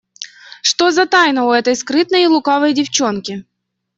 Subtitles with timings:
[0.63, 3.45] Что за тайна у этой скрытной и лукавой девчонки?